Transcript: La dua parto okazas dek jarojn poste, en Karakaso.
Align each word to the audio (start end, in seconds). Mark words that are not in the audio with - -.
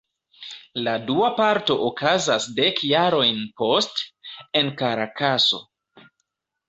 La 0.87 0.93
dua 1.09 1.27
parto 1.39 1.75
okazas 1.89 2.47
dek 2.61 2.81
jarojn 2.93 3.45
poste, 3.63 4.09
en 4.63 4.73
Karakaso. 4.81 5.61